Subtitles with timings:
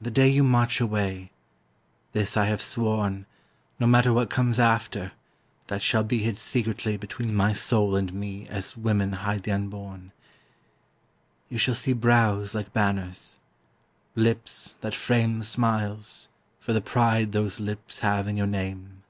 [0.00, 1.32] The day you march away
[2.12, 3.26] this I have sworn,
[3.80, 5.10] No matter what comes after,
[5.66, 10.12] that shall be Hid secretly between my soul and me As women hide the unborn
[11.48, 13.38] You shall see brows like banners,
[14.14, 16.28] lips that frame Smiles,
[16.60, 19.02] for the pride those lips have in your name.